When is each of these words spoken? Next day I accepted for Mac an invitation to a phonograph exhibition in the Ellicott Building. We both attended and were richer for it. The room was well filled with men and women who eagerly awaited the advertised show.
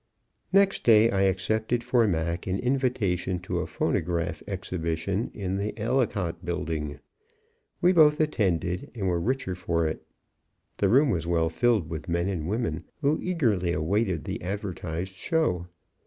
Next 0.51 0.83
day 0.83 1.11
I 1.11 1.21
accepted 1.29 1.83
for 1.83 2.07
Mac 2.07 2.47
an 2.47 2.57
invitation 2.57 3.37
to 3.41 3.59
a 3.59 3.67
phonograph 3.67 4.41
exhibition 4.47 5.29
in 5.35 5.57
the 5.57 5.77
Ellicott 5.77 6.43
Building. 6.43 6.97
We 7.81 7.93
both 7.93 8.19
attended 8.19 8.89
and 8.95 9.07
were 9.07 9.21
richer 9.21 9.53
for 9.53 9.85
it. 9.87 10.01
The 10.79 10.89
room 10.89 11.11
was 11.11 11.27
well 11.27 11.49
filled 11.49 11.87
with 11.87 12.09
men 12.09 12.27
and 12.29 12.47
women 12.47 12.85
who 13.01 13.19
eagerly 13.21 13.73
awaited 13.73 14.23
the 14.23 14.41
advertised 14.41 15.13
show. 15.13 15.67